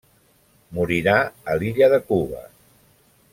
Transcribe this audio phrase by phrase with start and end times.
[0.77, 1.15] Morirà
[1.53, 2.41] a l'illa de Cuba.